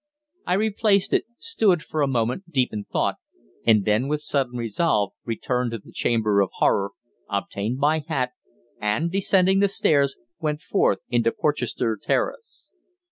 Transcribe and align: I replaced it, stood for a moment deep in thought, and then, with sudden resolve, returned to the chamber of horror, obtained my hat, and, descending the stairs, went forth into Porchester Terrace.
I 0.47 0.55
replaced 0.55 1.13
it, 1.13 1.25
stood 1.37 1.83
for 1.83 2.01
a 2.01 2.07
moment 2.07 2.49
deep 2.49 2.73
in 2.73 2.85
thought, 2.85 3.17
and 3.67 3.85
then, 3.85 4.07
with 4.07 4.21
sudden 4.21 4.57
resolve, 4.57 5.11
returned 5.25 5.69
to 5.73 5.77
the 5.77 5.91
chamber 5.91 6.41
of 6.41 6.49
horror, 6.53 6.93
obtained 7.29 7.77
my 7.77 7.99
hat, 8.07 8.31
and, 8.81 9.11
descending 9.11 9.59
the 9.59 9.67
stairs, 9.67 10.15
went 10.39 10.59
forth 10.59 11.01
into 11.09 11.31
Porchester 11.31 11.99
Terrace. 12.01 12.71